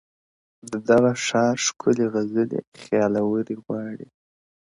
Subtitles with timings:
[0.69, 4.07] د دغه ښار ښکلي غزلي خیالوري غواړي’